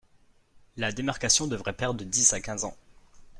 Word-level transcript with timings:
La 0.77 0.91
démarcation 0.91 1.45
devrait 1.45 1.73
prendre 1.77 1.93
de 1.99 2.03
dix 2.03 2.33
à 2.33 2.41
quinze 2.41 2.63
ans. 2.63 2.75